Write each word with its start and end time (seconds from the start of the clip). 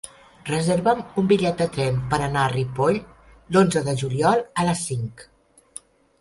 Reserva'm 0.47 1.01
un 1.21 1.27
bitllet 1.31 1.59
de 1.63 1.67
tren 1.75 1.99
per 2.13 2.19
anar 2.27 2.45
a 2.45 2.53
Ripoll 2.55 2.97
l'onze 3.57 3.85
de 3.91 3.95
juliol 4.01 4.43
a 4.63 4.67
les 4.71 4.83
cinc. 4.91 5.27